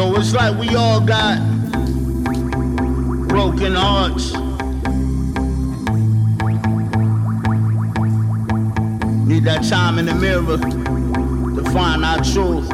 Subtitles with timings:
[0.00, 1.36] Yo, it's like we all got
[3.28, 4.32] broken hearts.
[9.28, 12.66] Need that time in the mirror to find our truth.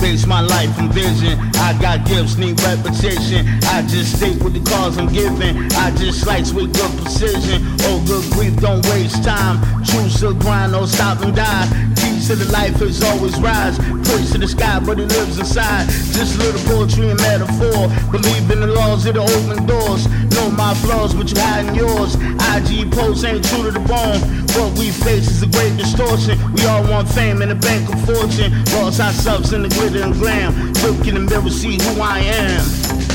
[0.00, 1.38] Base my life on vision.
[1.54, 3.46] I got gifts, need repetition.
[3.66, 5.70] I just stick with the cause I'm giving.
[5.74, 7.62] I just slice with good precision.
[7.82, 9.62] Oh, good grief, don't waste time.
[9.84, 12.07] Choose to grind, don't stop and die.
[12.28, 13.78] To the life is always rise.
[13.78, 15.88] Points to the sky, but it lives inside.
[16.12, 17.88] Just little poetry and metaphor.
[18.12, 20.06] Believe in the laws of the open doors.
[20.36, 22.16] Know my flaws, but you hiding yours.
[22.52, 24.20] IG posts ain't true to the bone.
[24.60, 26.36] What we face is a great distortion.
[26.52, 28.52] We all want fame and a bank of fortune.
[28.76, 30.74] Lost ourselves in the glitter and glam.
[30.84, 33.07] Look in the mirror, see who I am.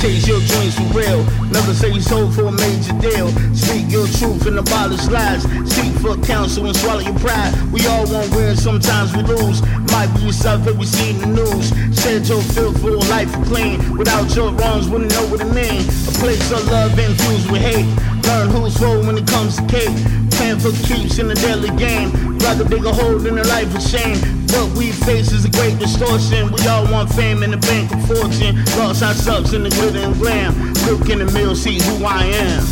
[0.00, 1.22] Chase your dreams for real.
[1.52, 3.28] Never say you sold for a major deal.
[3.54, 5.42] Speak your truth and abolish lies.
[5.70, 7.52] Seek for counsel and swallow your pride.
[7.70, 9.60] We all want win, sometimes we lose.
[9.92, 11.68] Might be yourself that we see the news.
[12.00, 13.98] Shed your filthful life clean.
[13.98, 15.82] Without your wrongs, wouldn't know what it mean.
[16.08, 17.84] A place of love infused with hate.
[18.24, 19.92] Learn who's who when it comes to cake.
[20.30, 22.38] Plan for keeps in the daily game.
[22.38, 24.39] Rather dig a hole in a life of shame.
[24.52, 26.50] What we face is a great distortion.
[26.52, 28.56] We all want fame and a bank of fortune.
[28.78, 30.72] Lost ourselves in the glitter and glam.
[30.86, 32.64] Look in the mirror, see who I am.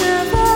[0.00, 0.53] Never